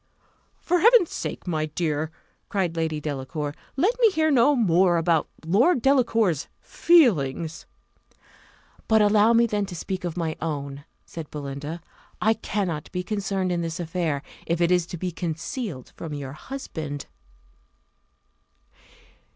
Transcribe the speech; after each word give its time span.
"For 0.59 0.79
Heaven's 0.79 1.13
sake, 1.13 1.45
my 1.45 1.67
dear," 1.67 2.09
cried 2.49 2.75
Lady 2.75 2.99
Delacour, 2.99 3.53
"let 3.75 3.93
me 3.99 4.09
hear 4.09 4.31
no 4.31 4.55
more 4.55 4.97
about 4.97 5.29
Lord 5.45 5.79
Delacour's 5.83 6.47
feelings." 6.59 7.67
"But 8.87 9.03
allow 9.03 9.33
me 9.33 9.45
then 9.45 9.67
to 9.67 9.75
speak 9.75 10.03
of 10.03 10.17
my 10.17 10.35
own," 10.41 10.85
said 11.05 11.29
Belinda: 11.29 11.81
"I 12.19 12.33
cannot 12.33 12.91
be 12.91 13.03
concerned 13.03 13.51
in 13.51 13.61
this 13.61 13.79
affair, 13.79 14.23
if 14.47 14.59
it 14.59 14.71
is 14.71 14.87
to 14.87 14.97
be 14.97 15.11
concealed 15.11 15.93
from 15.95 16.15
your 16.15 16.33
husband." 16.33 17.05